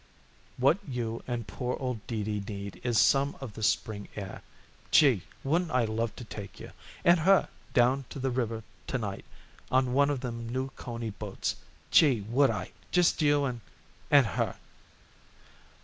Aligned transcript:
"What 0.57 0.79
you 0.87 1.21
and 1.27 1.45
poor 1.45 1.77
old 1.79 2.07
Dee 2.07 2.23
Dee 2.23 2.43
need 2.51 2.81
is 2.83 2.99
some 2.99 3.37
of 3.39 3.53
this 3.53 3.67
spring 3.67 4.07
air. 4.15 4.41
Gee! 4.89 5.21
wouldn't 5.43 5.69
I 5.69 5.85
love 5.85 6.15
to 6.15 6.23
take 6.23 6.59
you 6.59 6.71
and 7.05 7.19
her 7.19 7.49
down 7.75 8.05
the 8.09 8.31
river 8.31 8.63
to 8.87 8.97
night 8.97 9.25
on 9.69 9.93
one 9.93 10.09
of 10.09 10.21
them 10.21 10.49
new 10.49 10.69
Coney 10.69 11.11
boats? 11.11 11.55
Gee! 11.91 12.21
would 12.21 12.49
I? 12.49 12.71
Just 12.89 13.21
you 13.21 13.45
and 13.45 13.61
and 14.09 14.25
her." 14.25 14.55